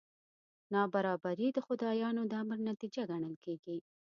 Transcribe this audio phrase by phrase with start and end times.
[0.73, 3.77] نابرابري د خدایانو د امر نتیجه ګڼل کېږي.